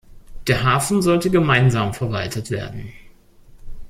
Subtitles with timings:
[0.47, 2.91] Der Hafen sollte gemeinsam verwaltet werden.